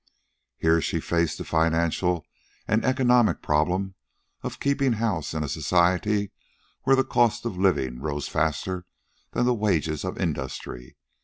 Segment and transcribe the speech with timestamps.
[0.57, 2.25] Here she faced the financial
[2.67, 3.93] and economic problem
[4.41, 6.31] of keeping house in a society
[6.85, 8.87] where the cost of living rose faster
[9.33, 10.97] than the wages of industry.